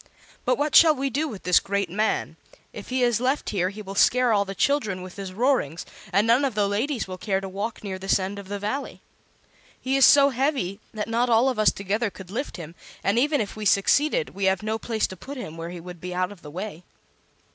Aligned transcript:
But 0.45 0.57
what 0.57 0.73
shall 0.75 0.95
we 0.95 1.11
do 1.11 1.27
with 1.27 1.43
this 1.43 1.59
great 1.59 1.87
man? 1.87 2.35
If 2.73 2.89
he 2.89 3.03
is 3.03 3.19
left 3.21 3.51
here 3.51 3.69
he 3.69 3.83
will 3.83 3.93
scare 3.93 4.33
all 4.33 4.45
the 4.45 4.55
children 4.55 5.03
with 5.03 5.15
his 5.15 5.31
roarings, 5.31 5.85
and 6.11 6.25
none 6.25 6.43
of 6.43 6.55
the 6.55 6.67
ladies 6.67 7.07
will 7.07 7.19
care 7.19 7.39
to 7.39 7.47
walk 7.47 7.83
near 7.83 7.99
this 7.99 8.17
end 8.17 8.39
of 8.39 8.47
the 8.47 8.57
Valley. 8.57 8.99
He 9.79 9.95
is 9.95 10.03
so 10.03 10.31
heavy 10.31 10.79
that 10.91 11.07
not 11.07 11.29
all 11.29 11.49
of 11.49 11.59
us 11.59 11.71
together 11.71 12.09
could 12.09 12.31
lift 12.31 12.57
him, 12.57 12.73
and 13.03 13.19
even 13.19 13.41
if 13.41 13.55
we 13.55 13.63
succeeded 13.63 14.31
we 14.31 14.45
have 14.45 14.63
no 14.63 14.79
place 14.79 15.05
to 15.05 15.15
put 15.15 15.37
him 15.37 15.55
where 15.55 15.69
he 15.69 15.79
would 15.79 16.01
be 16.01 16.15
out 16.15 16.31
of 16.31 16.41
the 16.41 16.49
way." 16.49 16.81